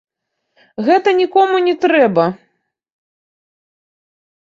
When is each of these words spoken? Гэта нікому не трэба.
Гэта 0.87 1.09
нікому 1.19 1.55
не 1.67 1.75
трэба. 1.85 2.25